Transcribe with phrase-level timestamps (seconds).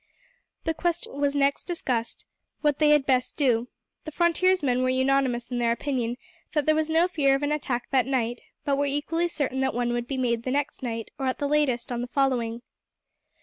[0.63, 2.25] The question was next discussed
[2.61, 3.67] what they had best do.
[4.05, 6.17] The frontiersmen were unanimous in their opinion
[6.53, 9.75] that there was no fear of an attack that night, but were equally certain that
[9.75, 12.63] one would be made the next night, or at the latest on that following.